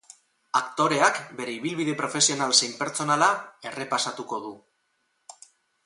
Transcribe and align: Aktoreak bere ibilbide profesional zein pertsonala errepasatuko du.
Aktoreak 0.59 1.19
bere 1.41 1.53
ibilbide 1.57 1.95
profesional 2.01 2.57
zein 2.61 2.75
pertsonala 2.81 3.29
errepasatuko 3.73 4.45
du. 4.49 4.59